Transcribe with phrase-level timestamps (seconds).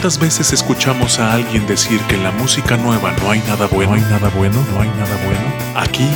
[0.00, 3.90] ¿Cuántas veces escuchamos a alguien decir que en la música nueva no hay nada bueno,
[3.90, 5.40] no hay nada bueno, no hay nada bueno?
[5.74, 6.08] Aquí,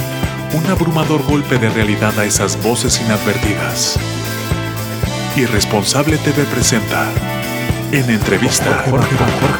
[0.55, 3.99] un abrumador golpe de realidad a esas voces inadvertidas.
[5.37, 7.09] Irresponsable TV presenta
[7.91, 8.85] en entrevista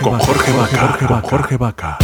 [0.01, 1.21] con Jorge Vaca.
[1.23, 1.99] Jorge Vaca.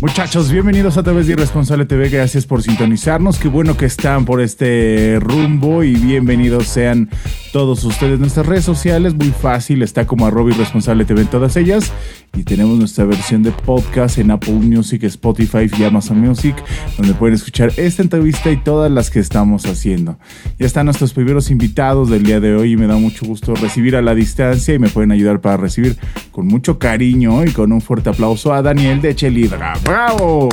[0.00, 2.08] Muchachos, bienvenidos a través de Irresponsable TV.
[2.08, 3.38] Gracias por sintonizarnos.
[3.38, 7.08] Qué bueno que están por este rumbo y bienvenidos sean
[7.54, 8.18] todos ustedes.
[8.18, 11.92] Nuestras redes sociales, muy fácil, está como arroba Irresponsable TV en todas ellas.
[12.34, 16.56] Y tenemos nuestra versión de podcast en Apple Music, Spotify y Amazon Music,
[16.98, 20.18] donde pueden escuchar esta entrevista y todas las que estamos haciendo.
[20.58, 23.94] Ya están nuestros primeros invitados del día de hoy y me da mucho gusto recibir
[23.94, 25.96] a la distancia y me pueden ayudar para recibir
[26.32, 29.74] con mucho cariño y con un fuerte aplauso a Daniel de Chelidra.
[29.84, 30.48] ¡Bravo!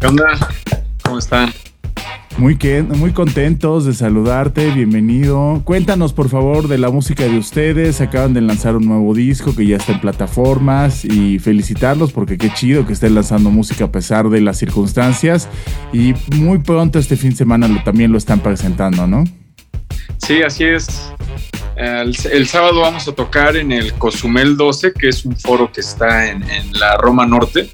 [0.00, 0.30] ¿Qué onda?
[1.02, 1.52] ¿Cómo están?
[2.38, 5.60] Muy, muy contentos de saludarte, bienvenido.
[5.64, 8.00] Cuéntanos por favor de la música de ustedes.
[8.00, 12.52] Acaban de lanzar un nuevo disco que ya está en plataformas y felicitarlos porque qué
[12.54, 15.48] chido que estén lanzando música a pesar de las circunstancias.
[15.92, 19.24] Y muy pronto este fin de semana también lo están presentando, ¿no?
[20.16, 21.12] Sí, así es.
[21.76, 26.30] El, sábado vamos a tocar en el Cozumel 12, que es un foro que está
[26.30, 27.68] en la Roma Norte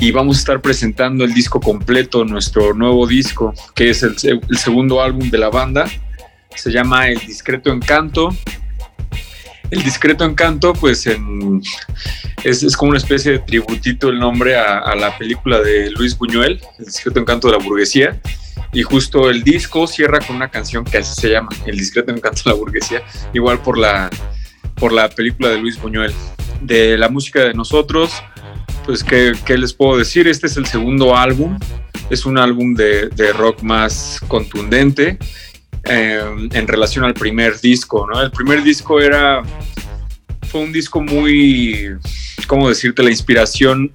[0.00, 4.16] y vamos a estar presentando el disco completo, nuestro nuevo disco, que es el,
[4.56, 5.84] segundo álbum de la banda.
[6.56, 8.34] Se llama El Discreto Encanto.
[9.70, 15.60] El Discreto Encanto, pues es, como una especie de tributito el nombre a, la película
[15.60, 18.18] de Luis Buñuel, El Discreto Encanto de la Burguesía.
[18.72, 22.40] Y justo el disco cierra con una canción que así se llama, El Discreto Encanto
[22.44, 23.02] de la Burguesía,
[23.34, 24.08] igual por la,
[24.76, 26.14] por la película de Luis Buñuel.
[26.62, 28.12] De la música de nosotros,
[28.86, 30.28] pues, ¿qué, les puedo decir?
[30.28, 31.58] Este es el segundo álbum.
[32.10, 35.18] Es un álbum de, rock más contundente
[35.84, 38.20] eh, en relación al primer disco, ¿no?
[38.20, 39.42] El primer disco era...
[40.48, 41.96] Fue un disco muy...
[42.46, 43.02] ¿Cómo decirte?
[43.02, 43.92] La inspiración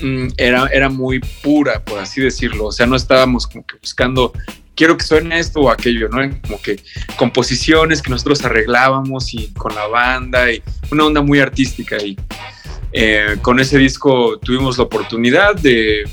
[0.00, 2.66] mm, era, era muy pura, por así decirlo.
[2.66, 4.32] O sea, no estábamos como que buscando
[4.78, 6.18] quiero que suene esto o aquello, ¿no?
[6.42, 6.80] Como que
[7.16, 10.62] composiciones que nosotros arreglábamos y con la banda y
[10.92, 12.16] una onda muy artística y
[12.92, 16.04] eh, con ese disco tuvimos la oportunidad de,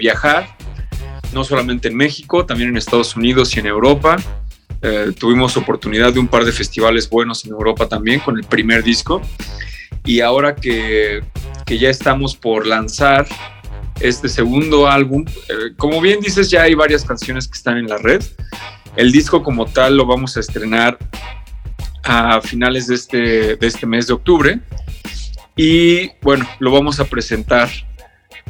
[0.00, 0.56] viajar,
[1.32, 4.16] no solamente en México, también en Estados Unidos y en Europa.
[4.82, 8.82] Eh, tuvimos oportunidad de un par de festivales buenos en Europa también con el primer
[8.82, 9.22] disco.
[10.04, 11.22] Y ahora que,
[11.66, 13.26] ya estamos por lanzar
[14.00, 17.96] este segundo álbum, eh, como bien dices, ya hay varias canciones que están en la
[17.96, 18.22] red.
[18.96, 20.98] El disco como tal lo vamos a estrenar
[22.02, 24.60] a finales de este, de este mes de octubre.
[25.56, 27.68] Y bueno, lo vamos a presentar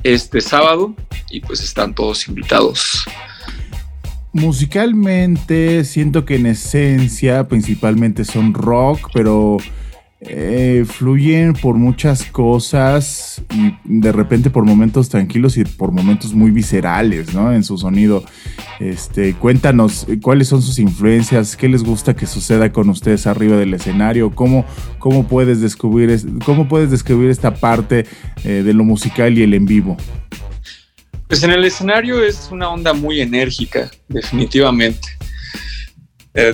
[0.03, 0.95] este sábado
[1.31, 3.05] y pues están todos invitados.
[4.33, 9.59] Musicalmente siento que en esencia principalmente son rock, pero
[10.25, 16.53] eh, fluyen por muchas cosas y de repente por momentos tranquilos y por momentos muy
[16.53, 17.53] viscerales, ¿no?
[17.53, 18.23] En su sonido.
[18.79, 23.57] Este, cuéntanos eh, cuáles son sus influencias, qué les gusta que suceda con ustedes arriba
[23.57, 24.65] del escenario, cómo,
[25.01, 28.07] cómo puedes descubrir, cómo puedes describir esta parte
[28.45, 29.97] eh, de lo musical y el en vivo.
[31.27, 35.09] Pues en el escenario es una onda muy enérgica, definitivamente.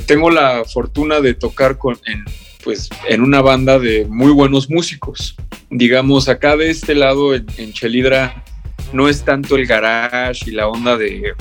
[0.07, 2.25] tengo la fortuna de tocar con, en
[2.69, 5.35] pues en una banda de muy buenos músicos.
[5.71, 8.45] Digamos, acá de este lado en, Chelidra
[8.93, 11.33] no es tanto el garage y la onda de,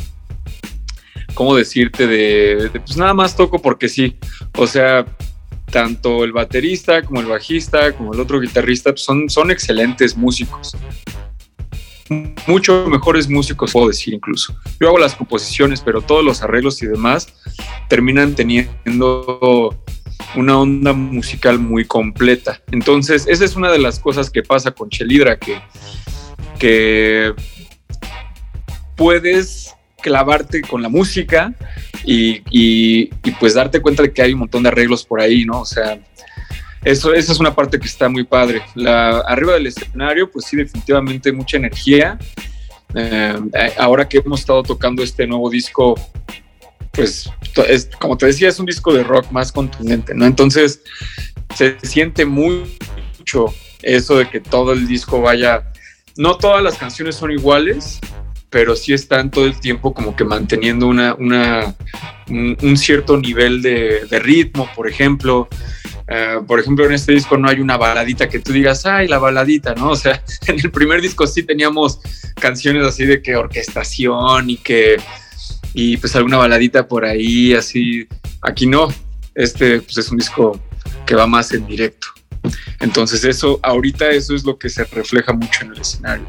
[1.34, 2.08] ¿cómo decirte?
[2.08, 4.16] De, pues nada más toco porque sí.
[4.56, 5.06] O sea,
[5.70, 10.78] tanto el baterista como el bajista como el otro guitarrista pues son, son excelentes músicos.
[12.48, 14.56] Mucho mejores músicos, puedo decir incluso.
[14.80, 17.28] Yo hago las composiciones, pero todos los arreglos y demás
[17.90, 19.76] terminan teniendo
[20.38, 22.62] una onda musical muy completa.
[22.72, 25.60] Entonces, esa es una de las cosas que pasa con Chelidra, que,
[26.60, 27.34] que
[28.96, 31.54] puedes clavarte con la música
[32.06, 33.06] y,
[33.40, 35.62] pues darte cuenta de que hay un montón de arreglos por ahí, ¿no?
[35.62, 36.00] O sea,
[36.84, 38.62] eso, esa es una parte que está muy padre.
[38.76, 42.18] La, arriba del escenario, pues sí, definitivamente mucha energía.
[42.94, 43.40] Eh,
[43.78, 45.96] ahora que hemos estado tocando este nuevo disco
[46.98, 47.30] pues
[47.68, 50.26] es, como te decía, es un disco de rock más contundente, ¿no?
[50.26, 50.82] Entonces,
[51.56, 53.54] se siente mucho
[53.84, 55.72] eso de que todo el disco vaya,
[56.18, 58.00] no todas las canciones son iguales,
[58.50, 61.76] pero sí están todo el tiempo como que manteniendo una, una
[62.30, 65.48] un, cierto nivel de, ritmo, por ejemplo.
[66.08, 69.20] Eh, por ejemplo, en este disco no hay una baladita que tú digas, ay, la
[69.20, 69.90] baladita, ¿no?
[69.92, 72.00] O sea, en el primer disco sí teníamos
[72.40, 74.98] canciones así de que orquestación y que,
[75.78, 78.08] y pues alguna baladita por ahí, así.
[78.42, 78.88] Aquí no,
[79.36, 80.60] este pues es un disco
[81.06, 82.08] que va más en directo.
[82.80, 86.26] Entonces eso, ahorita eso es lo que se refleja mucho en el escenario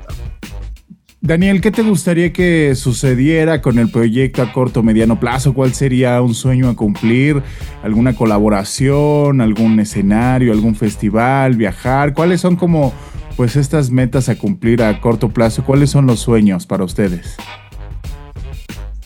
[1.23, 5.55] Daniel, ¿qué te gustaría que sucediera con el proyecto a corto o mediano plazo?
[5.55, 7.43] ¿Cuál sería un sueño a cumplir?
[7.83, 9.41] ¿Alguna colaboración?
[9.41, 10.53] ¿Algún escenario?
[10.53, 11.57] ¿Algún festival?
[11.57, 12.13] ¿Viajar?
[12.13, 12.93] ¿Cuáles son como
[13.35, 15.65] pues estas metas a cumplir a corto plazo?
[15.65, 17.37] ¿Cuáles son los sueños para ustedes?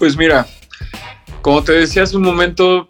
[0.03, 0.49] Pues mira,
[1.43, 2.89] como te decía hace un momento,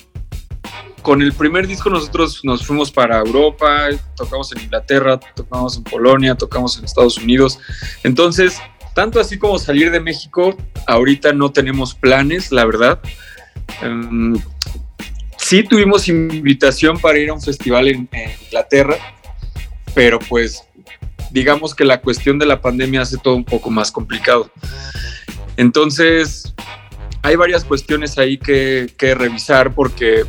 [1.02, 6.34] con el primer disco nosotros nos fuimos para Europa, tocamos en Inglaterra, tocamos en Polonia,
[6.34, 7.58] tocamos en Estados Unidos.
[8.02, 8.58] Entonces,
[8.94, 10.56] tanto así como salir de México,
[10.86, 12.98] ahorita no tenemos planes, la verdad.
[13.82, 14.34] Em,
[15.36, 18.08] sí tuvimos invitación para ir a un festival en,
[18.46, 18.96] Inglaterra,
[19.94, 20.64] pero pues
[21.30, 24.50] digamos que la cuestión de la pandemia hace todo un poco más complicado.
[25.58, 26.54] Entonces,
[27.22, 30.24] hay varias cuestiones ahí que, que revisar porque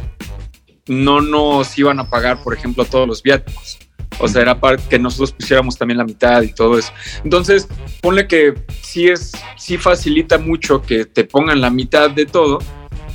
[0.87, 3.79] no nos iban a pagar, por ejemplo, todos los viáticos.
[4.19, 6.91] O sea, era para que nosotros pusiéramos también la mitad y todo eso.
[7.23, 7.67] Entonces,
[8.01, 12.59] ponle que sí es, sí facilita mucho que te pongan la mitad de todo,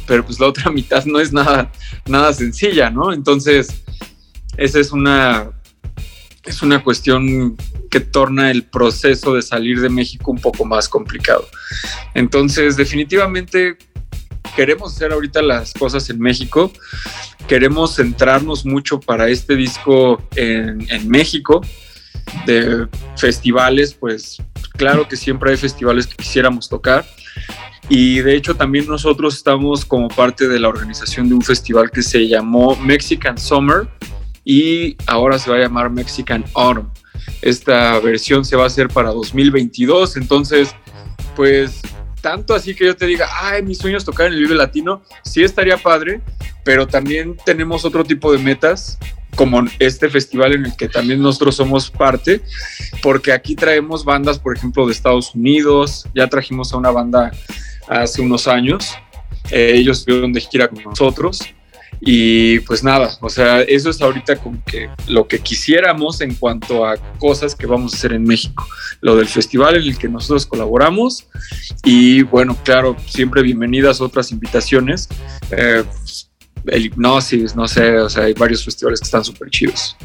[0.06, 1.70] pero pues la otra mitad no es nada,
[2.06, 3.12] nada sencilla, ¿no?
[3.12, 3.82] Entonces,
[4.56, 5.52] esa es una,
[6.44, 7.56] es una cuestión
[7.90, 11.48] que torna el proceso de salir de México un poco más complicado.
[12.14, 13.76] Entonces, definitivamente
[14.56, 16.72] queremos hacer ahorita las cosas en México
[17.48, 21.62] queremos centrarnos mucho para este disco en, México,
[22.46, 22.86] de
[23.16, 24.36] festivales, pues
[24.76, 27.06] claro que siempre hay festivales que quisiéramos tocar.
[27.88, 32.02] Y de hecho también nosotros estamos como parte de la organización de un festival que
[32.02, 33.88] se llamó Mexican Summer
[34.44, 36.90] y ahora se va a llamar Mexican Autumn.
[37.42, 40.74] Esta versión se va a hacer para 2022, entonces
[41.36, 41.80] pues
[42.20, 45.44] tanto así que yo te diga, ay, mis sueños tocar en el Vive Latino, sí
[45.44, 46.20] estaría padre,
[46.64, 48.98] pero también tenemos otro tipo de metas,
[49.36, 52.42] como este festival en el que también nosotros somos parte,
[53.02, 57.30] porque aquí traemos bandas, por ejemplo, de Estados Unidos, ya trajimos a una banda
[57.86, 58.94] hace unos años,
[59.50, 61.38] eh, ellos estuvieron de gira con nosotros,
[62.00, 66.86] y pues nada, o sea, eso es ahorita como que lo que quisiéramos en cuanto
[66.86, 68.66] a cosas que vamos a hacer en México.
[69.00, 71.26] Lo del festival en el que nosotros colaboramos
[71.84, 75.08] y bueno, claro, siempre bienvenidas otras invitaciones.
[75.50, 75.84] Eh,
[76.66, 79.96] el hipnosis, no sé, o sea, hay varios festivales que están súper chidos.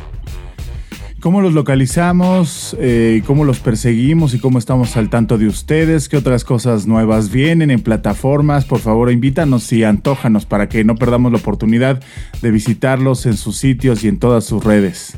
[1.23, 2.75] ¿Cómo los localizamos?
[2.81, 4.33] Eh, ¿Cómo los perseguimos?
[4.33, 6.09] ¿Y cómo estamos al tanto de ustedes?
[6.09, 8.65] ¿Qué otras cosas nuevas vienen en plataformas?
[8.65, 12.03] Por favor, invítanos y antójanos para que no perdamos la oportunidad
[12.41, 15.17] de visitarlos en sus sitios y en todas sus redes.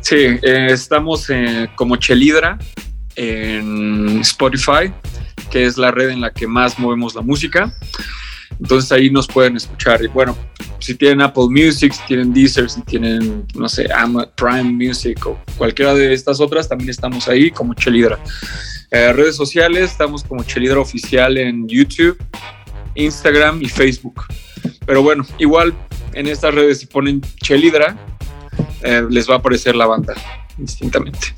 [0.00, 1.28] Sí, eh, estamos
[1.76, 2.58] como Chelidra
[3.14, 4.92] en Spotify,
[5.52, 7.72] que es la red en la que más movemos la música.
[8.62, 10.04] Entonces ahí nos pueden escuchar.
[10.04, 10.36] Y bueno,
[10.78, 13.88] si tienen Apple Music, si tienen Deezer, si tienen, no sé,
[14.36, 18.20] Prime Music o cualquiera de estas otras, también estamos ahí como Chelidra.
[18.92, 22.16] Eh, redes sociales, estamos como Chelidra Oficial en YouTube,
[22.94, 24.26] Instagram y Facebook.
[24.86, 25.74] Pero bueno, igual
[26.12, 27.96] en estas redes si ponen Chelidra,
[28.84, 30.14] eh, les va a aparecer la banda
[30.56, 31.34] distintamente.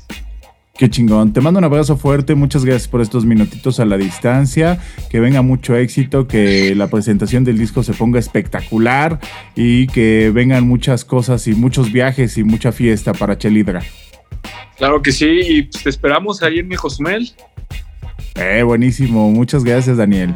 [0.77, 1.31] Qué chingón.
[1.31, 2.35] Te mando un abrazo fuerte.
[2.35, 4.77] Muchas gracias por estos minutitos a la distancia.
[5.09, 9.19] Que venga mucho éxito, que la presentación del disco se ponga espectacular
[9.55, 13.81] y que vengan muchas cosas y muchos viajes y mucha fiesta para Chelidra.
[14.77, 17.31] Claro que sí, y pues te esperamos ahí en mi Josmel.
[18.35, 19.31] Eh, buenísimo.
[19.31, 20.35] Muchas gracias, Daniel.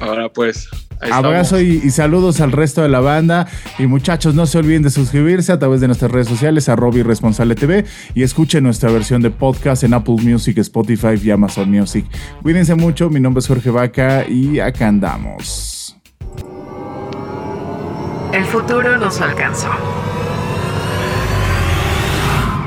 [0.00, 0.68] Ahora pues.
[1.10, 3.46] Abrazo y, saludos al resto de la banda.
[3.78, 7.02] Y muchachos, no se olviden de suscribirse a través de nuestras redes sociales, a Robbie
[7.02, 12.04] Responsable TV, y escuchen nuestra versión de podcast en Apple Music, Spotify y Amazon Music.
[12.42, 15.96] Cuídense mucho, mi nombre es Jorge Vaca y acá andamos.
[18.32, 19.68] El futuro nos alcanzó.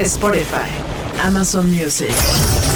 [0.00, 0.68] Spotify,
[1.24, 2.71] Amazon Music.